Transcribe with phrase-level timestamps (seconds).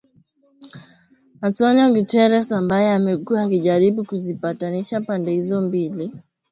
[1.47, 6.15] Antonio Guterres, ambaye amekuwa akijaribu kuzipatanisha pande hizo mbili